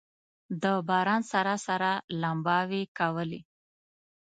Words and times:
د 0.63 0.65
باران 0.89 1.21
سره 1.31 1.53
سره 1.67 1.91
لمباوې 2.21 2.83
کولې. 2.97 3.41